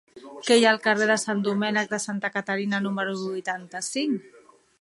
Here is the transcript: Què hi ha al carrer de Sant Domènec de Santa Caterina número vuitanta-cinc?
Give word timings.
Què 0.45 0.55
hi 0.59 0.63
ha 0.67 0.71
al 0.75 0.79
carrer 0.85 1.07
de 1.11 1.17
Sant 1.25 1.43
Domènec 1.49 1.93
de 1.93 2.01
Santa 2.07 2.33
Caterina 2.39 2.83
número 2.89 3.17
vuitanta-cinc? 3.23 4.35